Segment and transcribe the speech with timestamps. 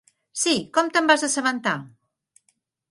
[0.43, 1.77] Sí, com te'n vas assabentar?